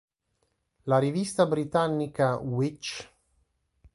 La 0.85 0.97
rivista 0.97 1.45
britannica 1.45 2.37
Which? 2.39 3.07